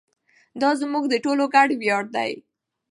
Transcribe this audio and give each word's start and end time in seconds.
دا 0.61 0.69
زموږ 0.81 1.03
د 1.09 1.15
ټولو 1.23 1.43
ګډ 1.55 1.69
ویاړ 1.81 2.03
دی. 2.15 2.31